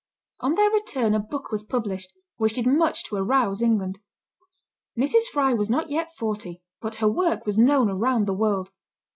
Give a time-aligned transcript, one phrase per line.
[0.39, 3.99] On their return a book was published, which did much to arouse England.
[4.97, 5.25] Mrs.
[5.31, 8.71] Fry was not yet forty, but her work was known round the world.